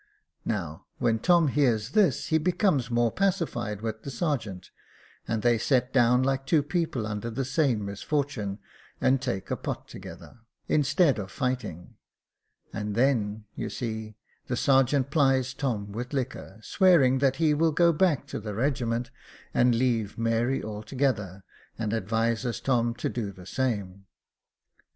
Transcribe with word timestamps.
Now 0.45 0.87
when 0.97 1.19
Tom 1.19 1.49
hears 1.49 1.91
this, 1.91 2.29
he 2.29 2.39
becomes 2.39 2.89
more 2.89 3.11
pacified 3.11 3.81
with 3.81 4.01
the 4.01 4.09
sergeant, 4.09 4.71
and 5.27 5.43
they 5.43 5.59
set 5.59 5.93
down 5.93 6.23
like 6.23 6.47
two 6.47 6.63
people 6.63 7.05
under 7.05 7.29
the 7.29 7.45
same 7.45 7.85
misfortune, 7.85 8.57
and 8.99 9.21
take 9.21 9.51
a 9.51 9.55
pot 9.55 9.87
together, 9.87 10.39
Jacob 10.67 10.85
Faithful 10.85 10.87
401 10.87 10.87
instead 10.87 11.19
of 11.19 11.31
fighting; 11.31 11.95
and 12.73 12.95
then, 12.95 13.45
you 13.53 13.69
see, 13.69 14.15
the 14.47 14.57
sergeant 14.57 15.11
plies 15.11 15.53
Tom 15.53 15.91
with 15.91 16.13
liquor, 16.13 16.59
swearing 16.63 17.19
that 17.19 17.35
he 17.35 17.53
will 17.53 17.71
go 17.71 17.93
back 17.93 18.25
to 18.25 18.39
the 18.39 18.55
regiment, 18.55 19.11
and 19.53 19.75
leave 19.75 20.17
Mary 20.17 20.63
altogether, 20.63 21.43
and 21.77 21.93
advises 21.93 22.59
Tom 22.59 22.95
to 22.95 23.07
do 23.07 23.31
the 23.31 23.45
same. 23.45 24.05